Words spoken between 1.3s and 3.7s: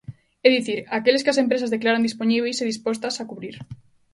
as empresas declaran dispoñíbeis e dispostas a cubrir.